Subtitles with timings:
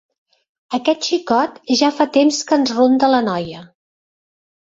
[0.77, 3.63] Aquest xicot ja fa temps que ens ronda la noia.